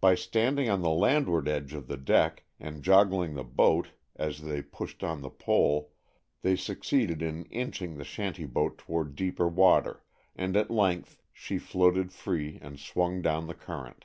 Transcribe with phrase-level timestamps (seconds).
[0.00, 4.62] By standing on the landward edge of the deck and joggling the boat as they
[4.62, 5.90] pushed on the pole
[6.42, 10.04] they succeeded in inching the shanty boat toward deeper water,
[10.36, 14.04] and at length she floated free and swung down the current.